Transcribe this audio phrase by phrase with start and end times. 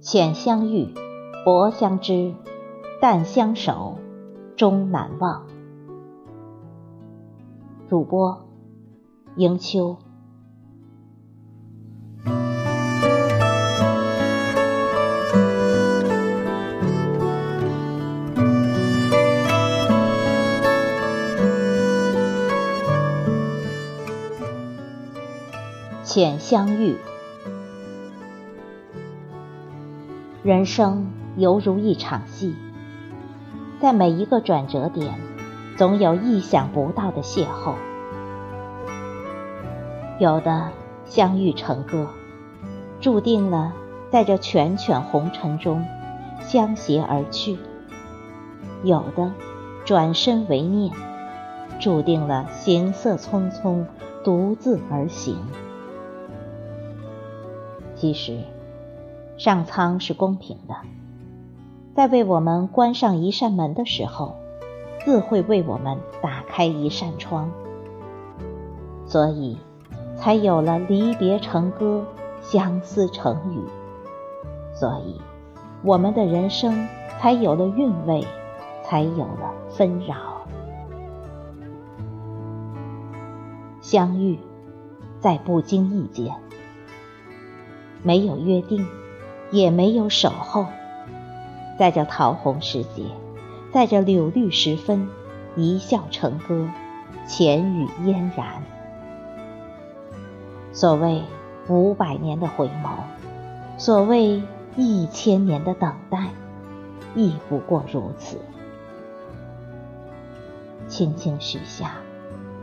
[0.00, 0.92] 浅相遇，
[1.44, 2.34] 薄相知，
[3.00, 3.96] 淡相守，
[4.56, 5.46] 终难忘。
[7.88, 8.44] 主播：
[9.36, 9.96] 迎秋。
[26.14, 26.98] 浅相遇。
[30.42, 32.54] 人生犹如一场戏，
[33.80, 35.14] 在每一个转折点，
[35.78, 37.76] 总有意想不到的邂逅。
[40.18, 40.68] 有的
[41.06, 42.06] 相遇成歌，
[43.00, 43.72] 注定了
[44.10, 45.82] 在这卷卷红尘中
[46.42, 47.56] 相携而去；
[48.82, 49.32] 有的
[49.86, 50.92] 转身为念，
[51.80, 53.86] 注定了行色匆匆，
[54.22, 55.38] 独自而行。
[58.02, 58.40] 其实。
[59.38, 60.74] 上苍是公平的，
[61.94, 64.34] 在为我们关上一扇门的时候，
[65.04, 67.48] 自会为我们打开一扇窗，
[69.06, 69.56] 所以
[70.16, 72.04] 才有了离别成歌，
[72.40, 73.60] 相思成雨，
[74.74, 75.20] 所以
[75.84, 76.88] 我们的人生
[77.20, 78.26] 才有了韵味，
[78.82, 80.16] 才有了纷扰。
[83.80, 84.40] 相遇，
[85.20, 86.34] 在不经意间，
[88.02, 88.86] 没有约定。
[89.50, 90.64] 也没有守候，
[91.78, 93.04] 在这桃红时节，
[93.70, 95.10] 在这柳绿时分，
[95.56, 96.70] 一笑成歌，
[97.26, 98.62] 浅语嫣然。
[100.72, 101.22] 所谓
[101.68, 102.96] 五百年的回眸，
[103.76, 104.42] 所谓
[104.74, 106.30] 一千年的等待，
[107.14, 108.38] 亦不过如此。
[110.88, 111.96] 轻轻许下，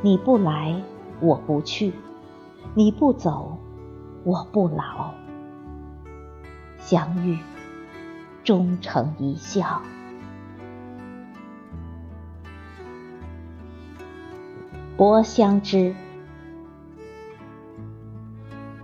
[0.00, 0.82] 你不来，
[1.20, 1.92] 我不去；
[2.72, 3.58] 你不走，
[4.24, 5.19] 我不老。
[6.80, 7.38] 相遇，
[8.42, 9.82] 终成一笑。
[14.96, 15.94] 薄相知，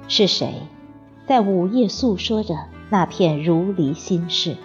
[0.08, 0.62] 是谁
[1.26, 2.54] 在午夜诉说着
[2.88, 4.56] 那片如离心事？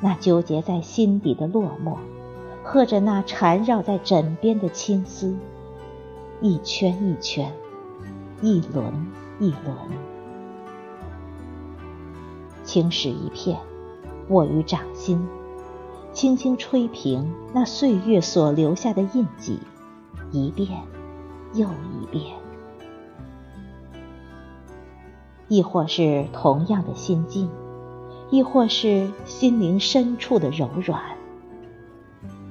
[0.00, 1.96] 那纠结在心底的落寞，
[2.64, 5.34] 和着那缠绕在枕边的青丝，
[6.40, 7.52] 一圈一圈，
[8.42, 8.92] 一轮
[9.38, 10.11] 一轮。
[12.72, 13.60] 青石一片，
[14.30, 15.28] 握于掌心，
[16.10, 19.60] 轻轻吹平那岁月所留下的印记，
[20.30, 20.70] 一遍
[21.52, 22.24] 又一遍。
[25.48, 27.50] 亦或是同样的心境，
[28.30, 30.98] 亦或是心灵深处的柔软。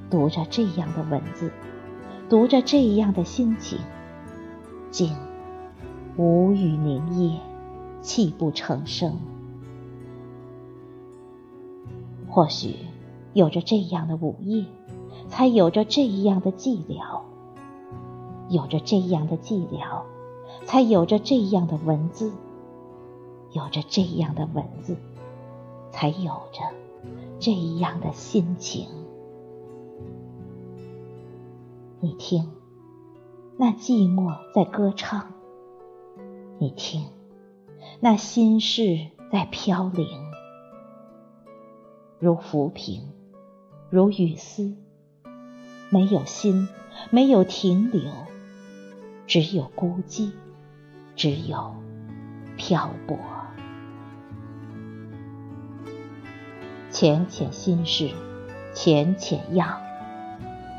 [0.08, 1.50] 读着这样的文字，
[2.28, 3.80] 读着这样的心情，
[4.92, 5.16] 竟
[6.16, 7.40] 无语凝噎，
[8.00, 9.18] 泣不成声。
[12.32, 12.74] 或许
[13.34, 14.64] 有着这样的午夜，
[15.28, 17.20] 才有着这样的寂寥；
[18.48, 20.00] 有着这样的寂寥，
[20.64, 22.30] 才有着这样的文字；
[23.52, 24.96] 有着这样的文字，
[25.90, 26.62] 才有着
[27.38, 28.86] 这样的心情。
[32.00, 32.50] 你听，
[33.58, 35.20] 那寂寞在歌唱；
[36.58, 37.04] 你听，
[38.00, 40.31] 那心事在飘零。
[42.22, 43.02] 如浮萍，
[43.90, 44.76] 如雨丝，
[45.90, 46.68] 没有心，
[47.10, 48.12] 没有停留，
[49.26, 50.30] 只有孤寂，
[51.16, 51.74] 只有
[52.56, 53.18] 漂泊。
[56.90, 58.10] 浅浅心事，
[58.72, 59.80] 浅浅样，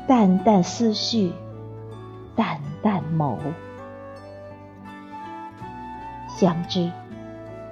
[0.08, 1.30] 淡淡思绪，
[2.34, 3.36] 淡淡眸。
[6.26, 6.90] 相知，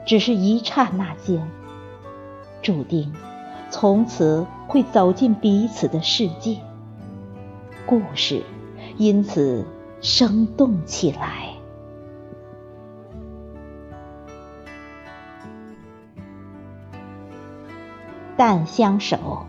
[0.05, 1.49] 只是一刹那间，
[2.61, 3.11] 注定。
[3.73, 6.59] 从此会走进彼此的世界，
[7.87, 8.43] 故事
[8.99, 9.65] 因此
[10.03, 11.55] 生动起来。
[18.37, 19.47] 淡相守，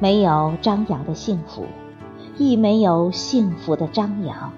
[0.00, 1.64] 没有张扬的幸福，
[2.36, 4.52] 亦没有幸福的张扬，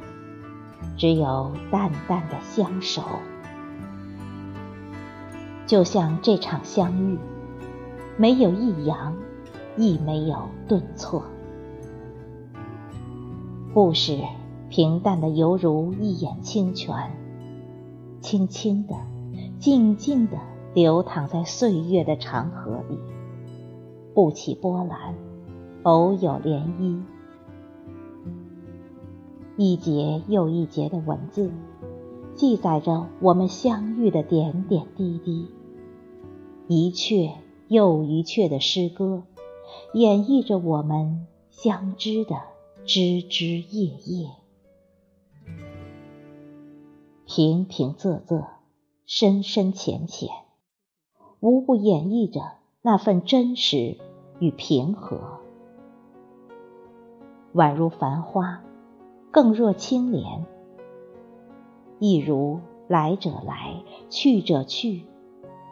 [0.97, 3.03] 只有淡淡的相守。
[5.67, 7.19] 就像这场相遇，
[8.17, 9.17] 没有抑扬，
[9.77, 10.37] 亦没有
[10.69, 11.23] 顿挫。
[13.73, 14.19] 故事
[14.69, 16.95] 平淡的犹如一眼清泉，
[18.21, 18.95] 轻轻的、
[19.59, 20.37] 静静的
[20.75, 22.99] 流淌在岁月的长河里，
[24.15, 25.15] 不起波澜，
[25.83, 27.03] 偶有涟漪。
[29.57, 31.51] 一节又一节的文字，
[32.37, 35.47] 记载着我们相遇的点点滴滴；
[36.67, 37.31] 一阙
[37.69, 39.23] 又一阙的诗歌，
[39.93, 42.37] 演绎着我们相知的
[42.85, 44.31] 枝枝叶叶。
[47.25, 48.45] 平平仄仄，
[49.07, 50.29] 深深浅浅，
[51.39, 52.41] 无不演绎着
[52.83, 53.97] 那份真实
[54.41, 55.39] 与平和。
[57.55, 58.65] 宛如繁花，
[59.31, 60.45] 更若青莲；
[62.07, 63.77] 亦如来者来，
[64.11, 65.07] 去者去，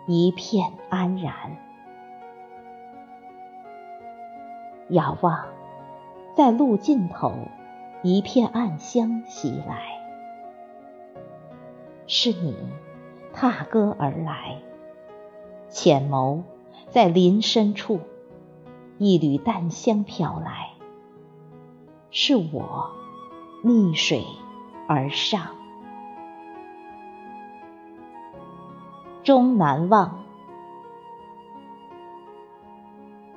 [0.07, 1.35] 一片安然。
[4.89, 5.45] 遥望，
[6.35, 7.35] 在路尽头，
[8.03, 9.83] 一片暗香袭来。
[12.07, 12.57] 是你
[13.35, 14.57] 踏歌而来，
[15.69, 16.41] 浅眸
[16.89, 18.01] 在林深处，
[18.97, 20.71] 一缕淡香飘来。
[22.11, 22.91] 是我
[23.63, 24.25] 逆水
[24.89, 25.43] 而上，
[29.25, 30.25] 终难忘。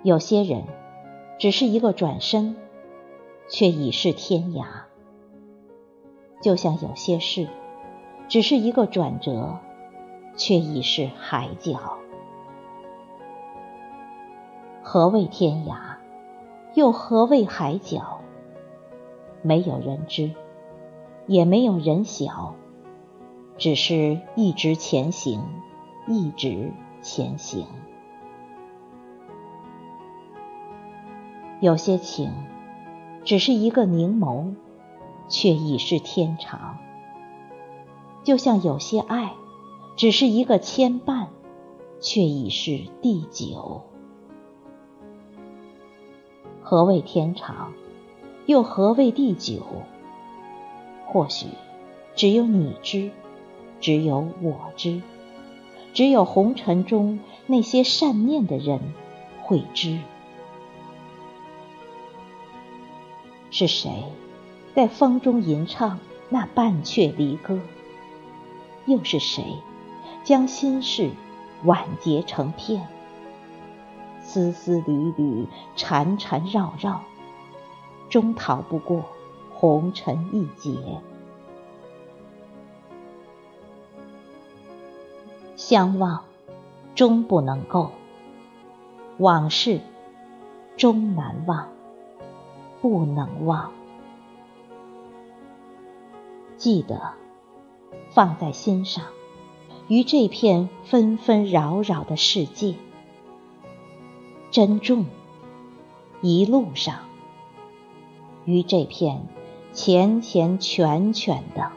[0.03, 0.63] 有些人
[1.39, 2.55] 只是一个转身，
[3.49, 4.65] 却已是天涯；
[6.41, 7.47] 就像有些事。
[8.27, 9.59] 只是一个转折，
[10.35, 11.99] 却已是海角。
[14.81, 15.97] 何谓天涯？
[16.73, 18.21] 又何谓海角？
[19.43, 20.31] 没有人知，
[21.27, 22.55] 也没有人晓。
[23.59, 25.43] 只是一直前行，
[26.07, 26.71] 一直
[27.01, 27.65] 前行。
[31.61, 32.31] 有些情，
[33.23, 34.53] 只是一个凝眸，
[35.29, 36.77] 却已是天长。
[38.23, 39.33] 就像有些爱，
[39.95, 41.27] 只是一个牵绊，
[41.99, 43.83] 却已是地久。
[46.61, 47.73] 何谓天长？
[48.45, 49.63] 又何谓地久？
[51.07, 51.47] 或许
[52.15, 53.11] 只有你知，
[53.79, 55.01] 只有我知，
[55.95, 58.81] 只有红尘中那些善念的人
[59.41, 59.97] 会知。
[63.49, 64.03] 是谁
[64.75, 67.61] 在风中吟唱那半阙离歌？
[68.85, 69.45] 又是谁
[70.25, 71.11] 将心事
[71.63, 72.89] 婉结成片，
[74.21, 75.47] 丝丝缕缕
[75.77, 77.03] 缠缠绕绕，
[78.09, 79.05] 终逃不过
[79.53, 80.77] 红尘一劫。
[85.67, 86.25] 相望
[86.93, 87.89] 终不能够，
[89.17, 89.81] 往事
[90.77, 91.69] 终难忘，
[92.81, 93.71] 不能忘。
[96.55, 97.13] 记得。
[98.11, 99.05] 放在心上，
[99.87, 102.75] 于这片纷纷扰扰的世界，
[104.51, 105.07] 珍重
[106.21, 106.99] 一路上，
[108.45, 109.27] 于这片
[109.73, 111.71] 缱缱绻绻的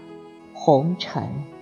[0.53, 1.58] 红尘。